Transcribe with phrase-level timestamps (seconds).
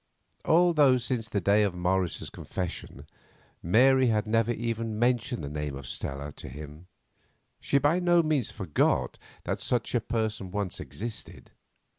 [0.45, 3.05] Although since the day of Morris's confession
[3.61, 6.87] Mary had never even mentioned the name of Stella to him,
[7.59, 11.51] she by no means forgot that such a person once existed.